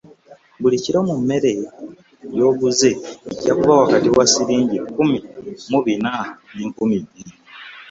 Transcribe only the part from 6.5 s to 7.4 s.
n'enkumi bbiri.